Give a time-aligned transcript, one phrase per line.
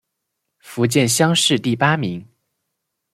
[0.57, 2.27] 福建乡试第八名。